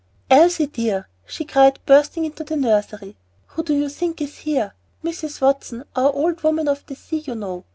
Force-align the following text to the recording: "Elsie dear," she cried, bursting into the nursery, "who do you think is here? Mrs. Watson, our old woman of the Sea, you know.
"Elsie 0.31 0.65
dear," 0.65 1.07
she 1.27 1.45
cried, 1.45 1.77
bursting 1.85 2.25
into 2.25 2.43
the 2.43 2.55
nursery, 2.55 3.15
"who 3.49 3.61
do 3.63 3.75
you 3.75 3.87
think 3.87 4.19
is 4.19 4.37
here? 4.39 4.73
Mrs. 5.03 5.39
Watson, 5.41 5.83
our 5.95 6.11
old 6.11 6.41
woman 6.41 6.67
of 6.67 6.83
the 6.87 6.95
Sea, 6.95 7.19
you 7.19 7.35
know. 7.35 7.65